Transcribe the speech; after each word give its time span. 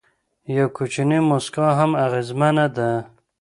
یو 0.55 0.67
کوچنی 0.77 1.19
موسکا 1.29 1.67
هم 1.79 1.91
اغېزمنه 2.05 2.65
ده. 2.75 2.89